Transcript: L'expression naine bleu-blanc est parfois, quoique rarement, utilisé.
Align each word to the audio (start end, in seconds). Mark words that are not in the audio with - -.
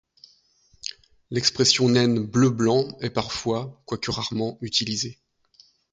L'expression 1.29 1.87
naine 1.89 2.25
bleu-blanc 2.25 2.87
est 3.01 3.11
parfois, 3.11 3.83
quoique 3.85 4.09
rarement, 4.09 4.57
utilisé. 4.61 5.19